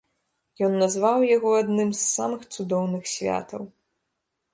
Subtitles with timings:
[0.67, 3.63] Ён назваў яго адным з самых цудоўных святаў.